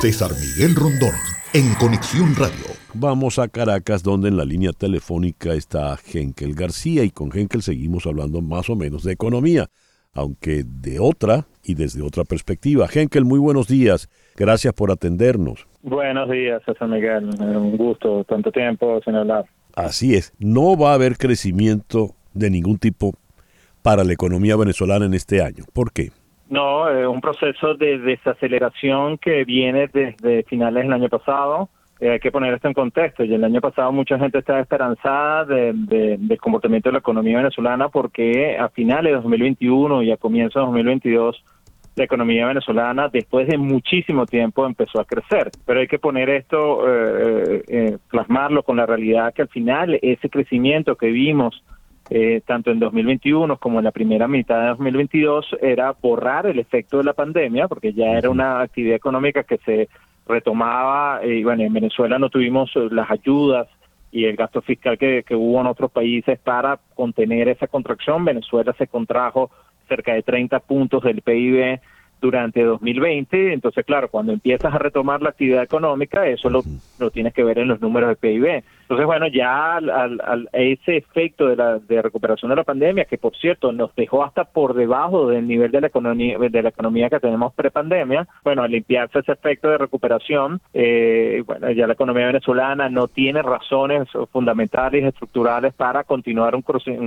César 0.00 0.30
Miguel 0.30 0.74
Rondón, 0.76 1.12
en 1.52 1.74
Conexión 1.74 2.34
Radio. 2.34 2.74
Vamos 2.94 3.38
a 3.38 3.48
Caracas, 3.48 4.02
donde 4.02 4.28
en 4.28 4.38
la 4.38 4.46
línea 4.46 4.72
telefónica 4.72 5.52
está 5.52 5.94
Henkel 6.10 6.54
García 6.54 7.04
y 7.04 7.10
con 7.10 7.28
Henkel 7.36 7.60
seguimos 7.60 8.06
hablando 8.06 8.40
más 8.40 8.70
o 8.70 8.76
menos 8.76 9.04
de 9.04 9.12
economía, 9.12 9.68
aunque 10.14 10.64
de 10.64 11.00
otra 11.00 11.44
y 11.62 11.74
desde 11.74 12.00
otra 12.00 12.24
perspectiva. 12.24 12.88
Henkel, 12.90 13.26
muy 13.26 13.38
buenos 13.38 13.68
días. 13.68 14.08
Gracias 14.36 14.72
por 14.72 14.90
atendernos. 14.90 15.66
Buenos 15.82 16.30
días, 16.30 16.62
César 16.64 16.88
Miguel. 16.88 17.26
Un 17.38 17.76
gusto, 17.76 18.24
tanto 18.24 18.50
tiempo 18.50 19.02
sin 19.04 19.16
hablar. 19.16 19.44
Así 19.74 20.14
es, 20.14 20.32
no 20.38 20.78
va 20.78 20.92
a 20.92 20.94
haber 20.94 21.18
crecimiento 21.18 22.14
de 22.32 22.48
ningún 22.48 22.78
tipo 22.78 23.12
para 23.82 24.02
la 24.02 24.14
economía 24.14 24.56
venezolana 24.56 25.04
en 25.04 25.12
este 25.12 25.42
año. 25.42 25.64
¿Por 25.74 25.92
qué? 25.92 26.10
No, 26.50 26.90
es 26.90 27.06
un 27.06 27.20
proceso 27.20 27.74
de 27.74 27.98
desaceleración 27.98 29.18
que 29.18 29.44
viene 29.44 29.86
desde 29.86 30.42
finales 30.42 30.82
del 30.82 30.92
año 30.92 31.08
pasado. 31.08 31.68
Eh, 32.00 32.10
hay 32.10 32.18
que 32.18 32.32
poner 32.32 32.52
esto 32.52 32.66
en 32.66 32.74
contexto. 32.74 33.22
Y 33.22 33.32
el 33.32 33.44
año 33.44 33.60
pasado 33.60 33.92
mucha 33.92 34.18
gente 34.18 34.38
estaba 34.38 34.58
esperanzada 34.58 35.44
del 35.44 36.38
comportamiento 36.40 36.88
de 36.88 36.94
la 36.94 36.98
economía 36.98 37.36
venezolana 37.36 37.88
porque 37.88 38.58
a 38.58 38.68
finales 38.68 39.12
de 39.12 39.20
2021 39.20 40.02
y 40.02 40.10
a 40.10 40.16
comienzos 40.16 40.54
de 40.54 40.66
2022 40.66 41.44
la 41.94 42.04
economía 42.04 42.46
venezolana 42.46 43.08
después 43.08 43.46
de 43.46 43.56
muchísimo 43.56 44.26
tiempo 44.26 44.66
empezó 44.66 45.00
a 45.00 45.04
crecer. 45.04 45.52
Pero 45.64 45.78
hay 45.78 45.86
que 45.86 46.00
poner 46.00 46.30
esto, 46.30 46.82
eh, 46.88 47.62
eh, 47.68 47.98
plasmarlo 48.10 48.64
con 48.64 48.76
la 48.76 48.86
realidad 48.86 49.32
que 49.32 49.42
al 49.42 49.48
final 49.48 50.00
ese 50.02 50.28
crecimiento 50.28 50.96
que 50.96 51.10
vimos 51.10 51.62
eh, 52.10 52.42
tanto 52.44 52.70
en 52.72 52.80
2021 52.80 53.56
como 53.58 53.78
en 53.78 53.84
la 53.84 53.92
primera 53.92 54.26
mitad 54.26 54.60
de 54.60 54.68
2022, 54.68 55.56
era 55.62 55.92
borrar 55.92 56.46
el 56.46 56.58
efecto 56.58 56.98
de 56.98 57.04
la 57.04 57.12
pandemia, 57.12 57.68
porque 57.68 57.92
ya 57.92 58.12
era 58.18 58.28
una 58.28 58.60
actividad 58.60 58.96
económica 58.96 59.44
que 59.44 59.58
se 59.58 59.88
retomaba, 60.26 61.24
y 61.24 61.44
bueno, 61.44 61.62
en 61.62 61.72
Venezuela 61.72 62.18
no 62.18 62.28
tuvimos 62.28 62.70
las 62.90 63.10
ayudas 63.10 63.68
y 64.12 64.24
el 64.24 64.36
gasto 64.36 64.60
fiscal 64.60 64.98
que, 64.98 65.22
que 65.22 65.36
hubo 65.36 65.60
en 65.60 65.68
otros 65.68 65.90
países 65.92 66.38
para 66.40 66.80
contener 66.94 67.48
esa 67.48 67.68
contracción. 67.68 68.24
Venezuela 68.24 68.74
se 68.76 68.88
contrajo 68.88 69.50
cerca 69.88 70.12
de 70.14 70.22
30 70.22 70.58
puntos 70.60 71.02
del 71.04 71.22
PIB 71.22 71.80
durante 72.20 72.62
2020. 72.62 73.52
Entonces, 73.52 73.84
claro, 73.84 74.08
cuando 74.08 74.32
empiezas 74.32 74.74
a 74.74 74.78
retomar 74.78 75.22
la 75.22 75.30
actividad 75.30 75.62
económica, 75.62 76.26
eso 76.26 76.50
lo, 76.50 76.62
lo 76.98 77.10
tienes 77.10 77.34
que 77.34 77.44
ver 77.44 77.58
en 77.58 77.68
los 77.68 77.80
números 77.80 78.08
de 78.10 78.16
PIB. 78.16 78.62
Entonces, 78.90 79.06
bueno, 79.06 79.28
ya 79.28 79.76
al, 79.76 80.48
ese 80.52 80.96
efecto 80.96 81.46
de 81.46 81.54
la 81.54 81.78
de 81.78 82.02
recuperación 82.02 82.50
de 82.50 82.56
la 82.56 82.64
pandemia, 82.64 83.04
que 83.04 83.18
por 83.18 83.36
cierto 83.36 83.70
nos 83.70 83.94
dejó 83.94 84.24
hasta 84.24 84.42
por 84.42 84.74
debajo 84.74 85.28
del 85.28 85.46
nivel 85.46 85.70
de 85.70 85.80
la 85.80 85.86
economía 85.86 86.36
de 86.38 86.62
la 86.62 86.70
economía 86.70 87.08
que 87.08 87.20
tenemos 87.20 87.54
prepandemia, 87.54 88.26
bueno, 88.42 88.64
al 88.64 88.72
limpiarse 88.72 89.20
ese 89.20 89.30
efecto 89.30 89.68
de 89.68 89.78
recuperación, 89.78 90.60
eh, 90.74 91.40
bueno, 91.46 91.70
ya 91.70 91.86
la 91.86 91.92
economía 91.92 92.26
venezolana 92.26 92.88
no 92.88 93.06
tiene 93.06 93.42
razones 93.42 94.08
fundamentales 94.32 95.04
estructurales 95.04 95.72
para 95.72 96.02
continuar 96.02 96.56
un, 96.56 96.62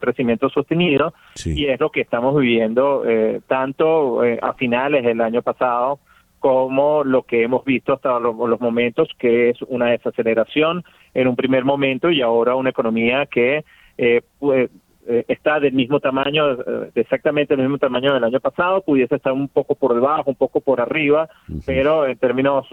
crecimiento 0.00 0.48
sostenido 0.48 1.14
y 1.44 1.66
es 1.66 1.78
lo 1.78 1.90
que 1.90 2.00
estamos 2.00 2.36
viviendo 2.40 3.04
eh, 3.06 3.40
tanto 3.46 4.24
eh, 4.24 4.36
a 4.42 4.52
finales 4.54 4.97
del 5.04 5.20
año 5.20 5.42
pasado 5.42 6.00
como 6.38 7.04
lo 7.04 7.22
que 7.24 7.42
hemos 7.42 7.64
visto 7.64 7.92
hasta 7.92 8.18
los, 8.18 8.60
momentos, 8.60 9.08
que 9.18 9.50
es 9.50 9.62
una 9.62 9.86
desaceleración 9.90 10.84
en 11.14 11.28
un 11.28 11.36
primer 11.36 11.64
momento 11.64 12.10
y 12.10 12.22
ahora 12.22 12.54
una 12.54 12.70
economía 12.70 13.26
que 13.26 13.64
eh, 13.96 14.22
pues, 14.38 14.70
eh, 15.08 15.24
está 15.26 15.58
del 15.58 15.72
mismo 15.72 16.00
tamaño, 16.00 16.52
eh, 16.52 16.90
exactamente 16.94 17.54
el 17.54 17.60
mismo 17.60 17.78
tamaño 17.78 18.14
del 18.14 18.22
año 18.22 18.40
pasado, 18.40 18.82
pudiese 18.82 19.16
estar 19.16 19.32
un 19.32 19.48
poco 19.48 19.74
por 19.74 19.94
debajo, 19.94 20.30
un 20.30 20.36
poco 20.36 20.60
por 20.60 20.80
arriba, 20.80 21.28
pero 21.66 22.06
en 22.06 22.16
términos 22.18 22.66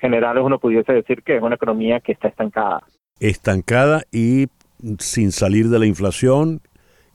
generales 0.00 0.42
uno 0.44 0.58
pudiese 0.58 0.92
decir 0.92 1.22
que 1.22 1.36
es 1.36 1.42
una 1.42 1.54
economía 1.54 2.00
que 2.00 2.12
está 2.12 2.28
estancada. 2.28 2.82
Estancada 3.20 4.02
y 4.12 4.48
sin 4.98 5.32
salir 5.32 5.68
de 5.68 5.78
la 5.78 5.86
inflación 5.86 6.60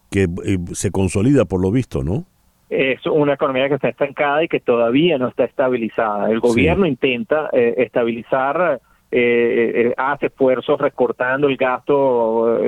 que 0.09 0.27
se 0.73 0.91
consolida 0.91 1.45
por 1.45 1.61
lo 1.61 1.71
visto, 1.71 2.03
¿no? 2.03 2.25
Es 2.71 3.05
una 3.05 3.33
economía 3.33 3.67
que 3.67 3.75
está 3.75 3.89
estancada 3.89 4.43
y 4.43 4.47
que 4.47 4.61
todavía 4.61 5.17
no 5.17 5.27
está 5.27 5.43
estabilizada. 5.43 6.31
El 6.31 6.39
gobierno 6.39 6.85
intenta 6.85 7.49
eh, 7.51 7.75
estabilizar, 7.77 8.79
eh, 9.11 9.71
eh, 9.75 9.93
hace 9.97 10.27
esfuerzos 10.27 10.79
recortando 10.79 11.49
el 11.49 11.57
gasto 11.57 12.59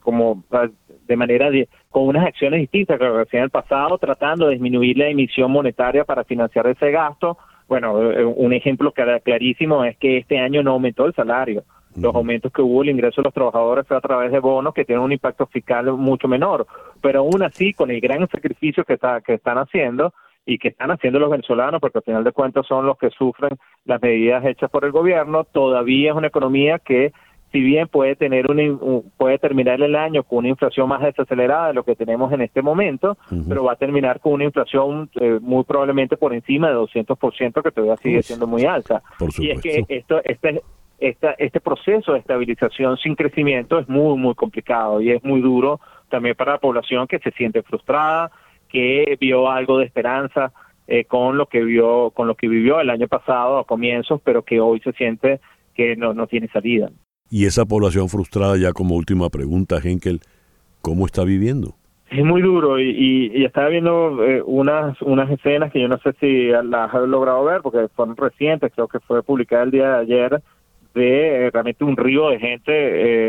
como 0.00 0.42
de 1.06 1.16
manera 1.16 1.48
con 1.90 2.08
unas 2.08 2.26
acciones 2.26 2.60
distintas 2.60 2.98
que 2.98 3.04
lo 3.04 3.20
hacía 3.20 3.38
en 3.38 3.44
el 3.44 3.50
pasado, 3.50 3.98
tratando 3.98 4.46
de 4.46 4.54
disminuir 4.54 4.98
la 4.98 5.08
emisión 5.08 5.52
monetaria 5.52 6.04
para 6.04 6.24
financiar 6.24 6.66
ese 6.66 6.90
gasto. 6.90 7.38
Bueno, 7.68 7.92
un 7.94 8.52
ejemplo 8.52 8.92
clarísimo 8.92 9.84
es 9.84 9.96
que 9.98 10.16
este 10.16 10.40
año 10.40 10.64
no 10.64 10.72
aumentó 10.72 11.06
el 11.06 11.14
salario 11.14 11.62
los 11.96 12.14
aumentos 12.14 12.52
que 12.52 12.62
hubo 12.62 12.82
el 12.82 12.90
ingreso 12.90 13.20
de 13.20 13.26
los 13.26 13.34
trabajadores 13.34 13.86
fue 13.86 13.96
a 13.96 14.00
través 14.00 14.32
de 14.32 14.38
bonos 14.38 14.74
que 14.74 14.84
tienen 14.84 15.04
un 15.04 15.12
impacto 15.12 15.46
fiscal 15.46 15.92
mucho 15.92 16.28
menor, 16.28 16.66
pero 17.00 17.20
aún 17.20 17.42
así 17.42 17.72
con 17.72 17.90
el 17.90 18.00
gran 18.00 18.26
sacrificio 18.28 18.84
que, 18.84 18.94
está, 18.94 19.20
que 19.20 19.34
están 19.34 19.58
haciendo 19.58 20.12
y 20.46 20.58
que 20.58 20.68
están 20.68 20.90
haciendo 20.90 21.18
los 21.18 21.30
venezolanos, 21.30 21.80
porque 21.80 21.98
al 21.98 22.04
final 22.04 22.24
de 22.24 22.32
cuentas 22.32 22.66
son 22.66 22.86
los 22.86 22.96
que 22.96 23.10
sufren 23.10 23.58
las 23.84 24.00
medidas 24.00 24.44
hechas 24.46 24.70
por 24.70 24.84
el 24.84 24.92
gobierno, 24.92 25.44
todavía 25.44 26.10
es 26.10 26.16
una 26.16 26.28
economía 26.28 26.78
que 26.78 27.12
si 27.52 27.60
bien 27.60 27.88
puede 27.88 28.14
tener 28.16 28.46
puede 29.16 29.38
terminar 29.38 29.80
el 29.80 29.94
año 29.96 30.22
con 30.22 30.38
una 30.38 30.48
inflación 30.48 30.88
más 30.88 31.02
desacelerada 31.02 31.68
de 31.68 31.74
lo 31.74 31.82
que 31.82 31.96
tenemos 31.96 32.32
en 32.32 32.42
este 32.42 32.62
momento, 32.62 33.16
pero 33.48 33.64
va 33.64 33.72
a 33.72 33.76
terminar 33.76 34.20
con 34.20 34.34
una 34.34 34.44
inflación 34.44 35.10
eh, 35.20 35.38
muy 35.40 35.64
probablemente 35.64 36.16
por 36.16 36.34
encima 36.34 36.68
de 36.68 36.76
200% 36.76 37.62
que 37.62 37.70
todavía 37.70 37.96
sigue 37.96 38.22
siendo 38.22 38.46
muy 38.46 38.64
alta. 38.64 39.02
y 39.38 39.50
es 39.50 39.60
que 39.60 39.84
esto 39.88 40.20
este 40.24 40.62
esta, 40.98 41.32
este 41.38 41.60
proceso 41.60 42.12
de 42.12 42.18
estabilización 42.18 42.96
sin 42.98 43.14
crecimiento 43.14 43.78
es 43.78 43.88
muy, 43.88 44.16
muy 44.18 44.34
complicado 44.34 45.00
y 45.00 45.12
es 45.12 45.22
muy 45.22 45.40
duro 45.40 45.80
también 46.08 46.34
para 46.34 46.52
la 46.52 46.58
población 46.58 47.06
que 47.06 47.18
se 47.18 47.30
siente 47.32 47.62
frustrada, 47.62 48.30
que 48.68 49.16
vio 49.20 49.50
algo 49.50 49.78
de 49.78 49.84
esperanza 49.84 50.52
eh, 50.86 51.04
con 51.04 51.36
lo 51.36 51.46
que 51.46 51.62
vio, 51.62 52.10
con 52.10 52.26
lo 52.26 52.34
que 52.34 52.48
vivió 52.48 52.80
el 52.80 52.90
año 52.90 53.08
pasado 53.08 53.58
a 53.58 53.64
comienzos, 53.64 54.20
pero 54.24 54.42
que 54.42 54.60
hoy 54.60 54.80
se 54.80 54.92
siente 54.92 55.40
que 55.74 55.96
no, 55.96 56.14
no 56.14 56.26
tiene 56.26 56.48
salida. 56.48 56.90
Y 57.30 57.44
esa 57.44 57.66
población 57.66 58.08
frustrada, 58.08 58.56
ya 58.56 58.72
como 58.72 58.96
última 58.96 59.28
pregunta, 59.28 59.78
Henkel, 59.82 60.20
¿cómo 60.80 61.06
está 61.06 61.24
viviendo? 61.24 61.74
Es 62.10 62.24
muy 62.24 62.40
duro 62.40 62.80
y, 62.80 63.30
y, 63.34 63.44
estaba 63.44 63.68
viendo 63.68 64.24
eh, 64.24 64.42
unas 64.46 65.00
unas 65.02 65.30
escenas 65.30 65.70
que 65.70 65.82
yo 65.82 65.88
no 65.88 65.98
sé 65.98 66.14
si 66.18 66.46
las 66.46 66.94
has 66.94 67.06
logrado 67.06 67.44
ver 67.44 67.60
porque 67.60 67.86
fueron 67.94 68.16
recientes, 68.16 68.72
creo 68.74 68.88
que 68.88 68.98
fue 69.00 69.22
publicada 69.22 69.64
el 69.64 69.70
día 69.70 69.90
de 69.90 69.98
ayer, 69.98 70.42
de 70.98 71.46
eh, 71.46 71.50
realmente 71.50 71.84
un 71.84 71.96
río 71.96 72.28
de 72.28 72.38
gente 72.38 72.72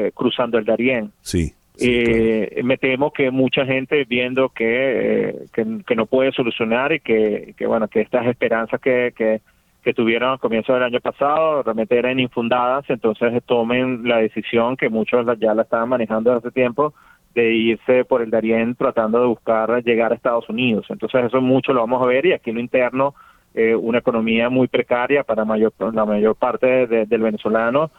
eh, 0.08 0.12
cruzando 0.14 0.58
el 0.58 0.66
Darién. 0.66 1.12
Sí. 1.22 1.54
eh, 1.80 2.62
Me 2.64 2.78
temo 2.78 3.14
que 3.14 3.32
mucha 3.32 3.66
gente 3.66 4.04
viendo 4.04 4.50
que, 4.50 5.46
que, 5.54 5.96
no 5.96 6.06
puede 6.06 6.34
solucionar 6.34 6.92
y 6.92 7.00
que, 7.00 7.54
que, 7.58 7.66
bueno, 7.66 7.88
que 7.88 8.02
estas 8.02 8.28
esperanzas 8.28 8.82
que, 8.82 9.14
que, 9.16 9.42
que 9.84 9.94
tuvieron 9.94 10.32
al 10.32 10.40
comienzo 10.40 10.74
del 10.74 10.84
año 10.84 11.00
pasado 11.00 11.64
realmente 11.64 11.98
eran 11.98 12.20
infundadas, 12.20 12.90
entonces 12.90 13.42
tomen 13.46 14.08
la 14.08 14.18
decisión 14.18 14.76
que 14.76 14.90
muchos 14.90 15.26
ya 15.40 15.54
la 15.54 15.62
estaban 15.62 15.90
manejando 15.90 16.32
desde 16.32 16.48
hace 16.48 16.54
tiempo 16.54 16.94
de 17.34 17.54
irse 17.54 18.04
por 18.06 18.22
el 18.22 18.30
Darién 18.30 18.76
tratando 18.76 19.22
de 19.22 19.28
buscar 19.28 19.84
llegar 19.84 20.12
a 20.12 20.16
Estados 20.16 20.50
Unidos. 20.50 20.88
Entonces 20.90 21.26
eso 21.26 21.42
mucho 21.42 21.74
lo 21.74 21.82
vamos 21.82 22.02
a 22.02 22.06
ver 22.06 22.26
y 22.26 22.34
aquí 22.34 22.52
lo 22.52 22.60
interno 22.60 23.16
eh, 23.54 23.76
una 23.76 24.00
economía 24.00 24.50
muy 24.50 24.68
precaria 24.68 25.24
para 25.24 25.46
mayor, 25.46 25.74
la 25.94 26.06
mayor 26.06 26.36
parte 26.36 26.88
del 26.88 27.22
venezolano, 27.22 27.92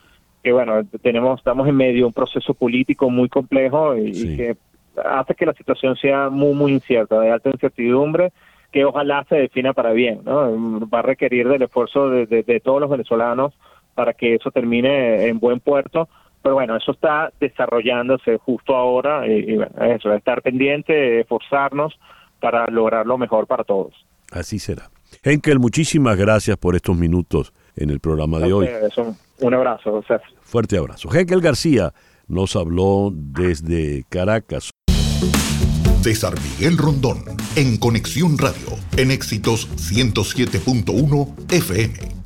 que 0.42 0.52
bueno, 0.52 0.84
tenemos, 1.02 1.38
estamos 1.38 1.68
en 1.68 1.76
medio 1.76 1.98
de 1.98 2.04
un 2.04 2.12
proceso 2.12 2.54
político 2.54 3.10
muy 3.10 3.28
complejo 3.28 3.96
y, 3.96 4.36
que 4.36 4.56
hace 5.04 5.34
que 5.34 5.46
la 5.46 5.52
situación 5.54 5.96
sea 5.96 6.30
muy, 6.30 6.54
muy 6.54 6.72
incierta, 6.72 7.18
de 7.20 7.30
alta 7.30 7.50
incertidumbre, 7.50 8.32
que 8.70 8.84
ojalá 8.84 9.24
se 9.28 9.36
defina 9.36 9.72
para 9.72 9.92
bien, 9.92 10.20
¿no? 10.24 10.88
Va 10.88 11.00
a 11.00 11.02
requerir 11.02 11.48
del 11.48 11.62
esfuerzo 11.62 12.08
de, 12.10 12.62
todos 12.64 12.80
los 12.80 12.90
venezolanos 12.90 13.52
para 13.94 14.14
que 14.14 14.34
eso 14.34 14.50
termine 14.50 15.26
en 15.26 15.40
buen 15.40 15.60
puerto, 15.60 16.08
pero 16.42 16.54
bueno, 16.54 16.76
eso 16.76 16.92
está 16.92 17.32
desarrollándose 17.40 18.38
justo 18.38 18.76
ahora 18.76 19.26
y, 19.26 19.56
bueno, 19.56 19.84
eso, 19.84 20.12
estar 20.14 20.40
pendiente, 20.42 21.20
esforzarnos 21.20 21.98
para 22.40 22.66
lograr 22.68 23.06
lo 23.06 23.18
mejor 23.18 23.46
para 23.46 23.64
todos. 23.64 24.06
Así 24.30 24.58
será. 24.58 24.88
Henkel, 25.22 25.58
muchísimas 25.58 26.16
gracias 26.16 26.56
por 26.56 26.76
estos 26.76 26.96
minutos 26.96 27.52
en 27.76 27.90
el 27.90 28.00
programa 28.00 28.38
de 28.38 28.52
hoy. 28.52 28.68
Un 29.40 29.54
abrazo, 29.54 30.02
César. 30.02 30.22
Fuerte 30.42 30.76
abrazo. 30.76 31.08
Henkel 31.12 31.40
García 31.40 31.92
nos 32.26 32.56
habló 32.56 33.10
desde 33.12 34.04
Caracas. 34.08 34.70
César 36.02 36.34
Miguel 36.40 36.78
Rondón, 36.78 37.24
en 37.56 37.76
Conexión 37.76 38.38
Radio, 38.38 38.68
en 38.96 39.10
Éxitos 39.10 39.68
107.1 39.76 41.52
FM. 41.52 42.19